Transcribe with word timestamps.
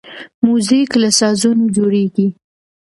موزیک 0.45 0.89
له 1.01 1.09
سازونو 1.19 1.65
جوړیږي. 1.75 2.27